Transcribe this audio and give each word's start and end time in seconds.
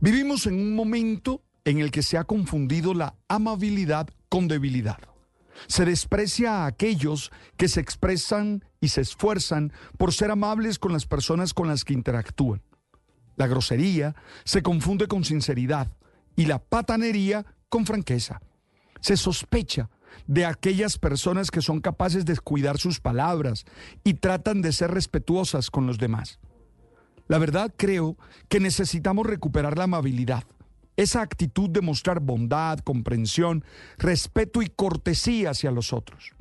Vivimos 0.00 0.46
en 0.46 0.54
un 0.54 0.74
momento 0.74 1.42
en 1.64 1.78
el 1.78 1.90
que 1.90 2.02
se 2.02 2.18
ha 2.18 2.24
confundido 2.24 2.94
la 2.94 3.14
amabilidad 3.28 4.08
con 4.28 4.48
debilidad. 4.48 4.98
Se 5.66 5.84
desprecia 5.84 6.64
a 6.64 6.66
aquellos 6.66 7.30
que 7.56 7.68
se 7.68 7.80
expresan 7.80 8.64
y 8.80 8.88
se 8.88 9.02
esfuerzan 9.02 9.72
por 9.98 10.12
ser 10.12 10.30
amables 10.30 10.78
con 10.78 10.92
las 10.92 11.06
personas 11.06 11.54
con 11.54 11.68
las 11.68 11.84
que 11.84 11.92
interactúan. 11.92 12.62
La 13.36 13.46
grosería 13.46 14.14
se 14.44 14.62
confunde 14.62 15.06
con 15.06 15.24
sinceridad 15.24 15.88
y 16.36 16.46
la 16.46 16.58
patanería 16.58 17.46
con 17.68 17.86
franqueza. 17.86 18.40
Se 19.00 19.16
sospecha 19.16 19.90
de 20.26 20.46
aquellas 20.46 20.98
personas 20.98 21.50
que 21.50 21.62
son 21.62 21.80
capaces 21.80 22.24
de 22.24 22.36
cuidar 22.38 22.78
sus 22.78 23.00
palabras 23.00 23.64
y 24.04 24.14
tratan 24.14 24.62
de 24.62 24.72
ser 24.72 24.90
respetuosas 24.90 25.70
con 25.70 25.86
los 25.86 25.98
demás. 25.98 26.38
La 27.32 27.38
verdad 27.38 27.72
creo 27.74 28.18
que 28.50 28.60
necesitamos 28.60 29.26
recuperar 29.26 29.78
la 29.78 29.84
amabilidad, 29.84 30.44
esa 30.98 31.22
actitud 31.22 31.70
de 31.70 31.80
mostrar 31.80 32.20
bondad, 32.20 32.80
comprensión, 32.80 33.64
respeto 33.96 34.60
y 34.60 34.66
cortesía 34.66 35.48
hacia 35.48 35.70
los 35.70 35.94
otros. 35.94 36.32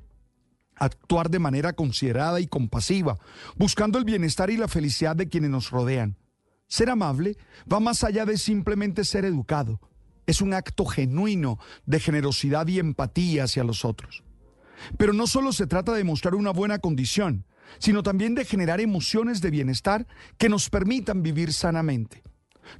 Actuar 0.75 1.29
de 1.29 1.39
manera 1.39 1.71
considerada 1.71 2.41
y 2.41 2.47
compasiva, 2.47 3.17
buscando 3.55 3.99
el 3.99 4.03
bienestar 4.03 4.49
y 4.49 4.57
la 4.57 4.67
felicidad 4.67 5.15
de 5.15 5.29
quienes 5.29 5.49
nos 5.49 5.71
rodean. 5.71 6.17
Ser 6.67 6.89
amable 6.89 7.37
va 7.71 7.79
más 7.79 8.03
allá 8.03 8.25
de 8.25 8.37
simplemente 8.37 9.05
ser 9.05 9.23
educado. 9.23 9.79
Es 10.27 10.41
un 10.41 10.53
acto 10.53 10.83
genuino 10.83 11.57
de 11.85 12.01
generosidad 12.01 12.67
y 12.67 12.79
empatía 12.79 13.45
hacia 13.45 13.63
los 13.63 13.85
otros. 13.85 14.25
Pero 14.97 15.13
no 15.13 15.25
solo 15.25 15.53
se 15.53 15.67
trata 15.67 15.93
de 15.93 16.03
mostrar 16.03 16.35
una 16.35 16.51
buena 16.51 16.79
condición, 16.79 17.45
sino 17.79 18.03
también 18.03 18.35
de 18.35 18.45
generar 18.45 18.81
emociones 18.81 19.41
de 19.41 19.51
bienestar 19.51 20.07
que 20.37 20.49
nos 20.49 20.69
permitan 20.69 21.23
vivir 21.23 21.53
sanamente. 21.53 22.23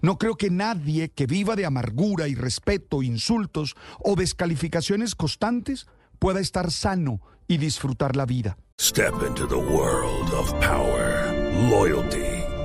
No 0.02 0.18
creo 0.18 0.36
que 0.36 0.50
nadie 0.50 1.10
que 1.10 1.26
viva 1.26 1.56
de 1.56 1.66
amargura, 1.66 2.28
irrespeto, 2.28 3.04
insultos 3.04 3.76
o 4.00 4.16
descalificaciones 4.16 5.16
constantes 5.16 5.88
pueda 6.20 6.40
estar 6.40 6.72
sano 6.72 7.22
y 7.48 7.58
disfrutar 7.58 8.16
la 8.16 8.26
vida. 8.26 8.58
Step 8.80 9.14
into 9.28 9.48
the 9.48 9.56
world 9.56 10.34
of 10.34 10.52
power, 10.60 11.32
loyalty, 11.70 12.31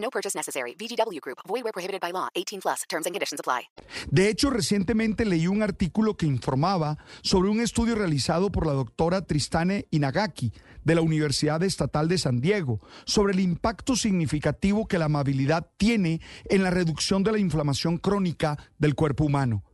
No 0.00 0.10
purchase 0.10 0.36
necessary. 0.36 0.74
VGW 0.74 1.20
Group. 1.20 1.38
Void 1.46 1.64
where 1.64 1.72
prohibited 1.72 2.00
by 2.00 2.12
law. 2.12 2.28
18 2.34 2.60
plus. 2.60 2.82
Terms 2.88 3.06
and 3.06 3.14
conditions 3.14 3.40
apply. 3.40 3.68
De 4.10 4.28
hecho, 4.28 4.50
recientemente 4.50 5.24
leí 5.24 5.46
un 5.46 5.62
artículo 5.62 6.16
que 6.16 6.26
informaba 6.26 6.98
sobre 7.22 7.50
un 7.50 7.60
estudio 7.60 7.94
realizado 7.94 8.50
por 8.50 8.66
la 8.66 8.72
doctora 8.72 9.22
Tristane 9.22 9.86
Inagaki 9.90 10.52
de 10.84 10.94
la 10.94 11.02
Universidad 11.02 11.62
Estatal 11.62 12.08
de 12.08 12.18
San 12.18 12.40
Diego 12.40 12.80
sobre 13.04 13.32
el 13.32 13.40
impacto 13.40 13.96
significativo 13.96 14.86
que 14.86 14.98
la 14.98 15.06
amabilidad 15.06 15.70
tiene 15.76 16.20
en 16.46 16.62
la 16.62 16.70
reducción 16.70 17.22
de 17.22 17.32
la 17.32 17.38
inflamación 17.38 17.98
crónica 17.98 18.58
del 18.78 18.94
cuerpo 18.94 19.24
humano. 19.24 19.64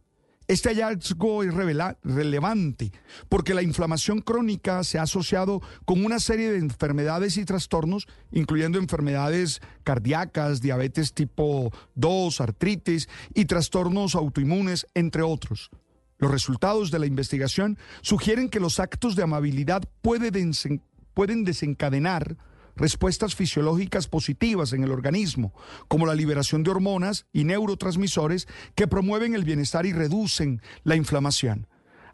Este 0.46 0.68
hallazgo 0.68 1.42
es 1.42 1.54
relevante 1.54 2.92
porque 3.30 3.54
la 3.54 3.62
inflamación 3.62 4.20
crónica 4.20 4.84
se 4.84 4.98
ha 4.98 5.02
asociado 5.02 5.62
con 5.86 6.04
una 6.04 6.20
serie 6.20 6.50
de 6.50 6.58
enfermedades 6.58 7.38
y 7.38 7.46
trastornos, 7.46 8.06
incluyendo 8.30 8.78
enfermedades 8.78 9.62
cardíacas, 9.84 10.60
diabetes 10.60 11.14
tipo 11.14 11.72
2, 11.94 12.40
artritis 12.42 13.08
y 13.32 13.46
trastornos 13.46 14.14
autoinmunes, 14.14 14.86
entre 14.92 15.22
otros. 15.22 15.70
Los 16.18 16.30
resultados 16.30 16.90
de 16.90 16.98
la 16.98 17.06
investigación 17.06 17.78
sugieren 18.02 18.50
que 18.50 18.60
los 18.60 18.80
actos 18.80 19.16
de 19.16 19.22
amabilidad 19.22 19.82
pueden 20.02 21.44
desencadenar 21.44 22.36
respuestas 22.76 23.34
fisiológicas 23.34 24.08
positivas 24.08 24.72
en 24.72 24.84
el 24.84 24.90
organismo, 24.90 25.54
como 25.88 26.06
la 26.06 26.14
liberación 26.14 26.62
de 26.62 26.70
hormonas 26.70 27.26
y 27.32 27.44
neurotransmisores 27.44 28.48
que 28.74 28.86
promueven 28.88 29.34
el 29.34 29.44
bienestar 29.44 29.86
y 29.86 29.92
reducen 29.92 30.60
la 30.82 30.96
inflamación. 30.96 31.66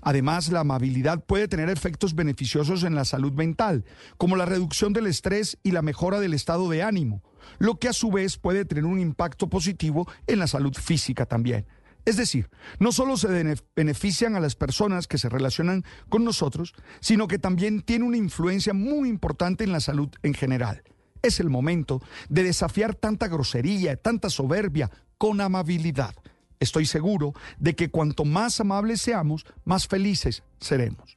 Además, 0.03 0.51
la 0.51 0.61
amabilidad 0.61 1.25
puede 1.25 1.49
tener 1.49 1.69
efectos 1.69 2.15
beneficiosos 2.15 2.85
en 2.85 2.95
la 2.95 3.05
salud 3.05 3.33
mental, 3.33 3.85
como 4.17 4.37
la 4.37 4.47
reducción 4.47 4.93
del 4.93 5.07
estrés 5.07 5.59
y 5.63 5.73
la 5.73 5.83
mejora 5.83 6.21
del 6.21 6.35
estado 6.35 6.69
de 6.71 6.83
ánimo, 6.83 7.23
lo 7.59 7.79
que 7.79 7.89
a 7.89 7.93
su 7.93 8.11
vez 8.11 8.39
puede 8.39 8.65
tener 8.65 8.87
un 8.87 8.99
impacto 8.99 9.49
positivo 9.49 10.09
en 10.27 10.39
la 10.39 10.47
salud 10.47 10.75
física 10.75 11.27
también. 11.27 11.67
Es 12.11 12.17
decir, 12.17 12.51
no 12.81 12.91
solo 12.91 13.17
se 13.17 13.29
bene- 13.29 13.55
benefician 13.77 14.35
a 14.35 14.41
las 14.41 14.57
personas 14.57 15.07
que 15.07 15.17
se 15.17 15.29
relacionan 15.29 15.85
con 16.09 16.25
nosotros, 16.25 16.75
sino 16.99 17.29
que 17.29 17.39
también 17.39 17.83
tiene 17.83 18.05
una 18.05 18.17
influencia 18.17 18.73
muy 18.75 19.09
importante 19.09 19.63
en 19.63 19.71
la 19.71 19.79
salud 19.79 20.09
en 20.25 20.35
general. 20.35 20.83
Es 21.23 21.39
el 21.39 21.51
momento 21.51 22.03
de 22.29 22.43
desafiar 22.43 22.97
tanta 22.97 23.29
grosería, 23.29 23.95
tanta 23.95 24.29
soberbia 24.29 24.91
con 25.19 25.41
amabilidad. 25.41 26.13
Estoy 26.59 26.85
seguro 26.85 27.33
de 27.61 27.77
que 27.77 27.91
cuanto 27.91 28.25
más 28.25 28.59
amables 28.61 29.01
seamos, 29.03 29.45
más 29.65 29.87
felices 29.87 30.43
seremos. 30.59 31.17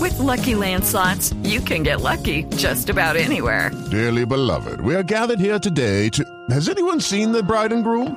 With 0.00 0.18
Lucky 0.18 0.56
Land 0.56 0.82
slots, 0.82 1.32
you 1.44 1.60
can 1.62 1.84
get 1.84 2.00
lucky 2.00 2.46
just 2.56 2.90
about 2.90 3.14
anywhere. 3.16 3.70
Dearly 3.92 4.24
beloved, 4.24 4.80
we 4.80 4.96
are 4.96 5.04
gathered 5.04 5.38
here 5.38 5.60
today 5.60 6.10
to. 6.10 6.24
Has 6.50 6.68
anyone 6.68 7.00
seen 7.00 7.30
the 7.30 7.44
bride 7.44 7.72
and 7.72 7.84
groom? 7.84 8.16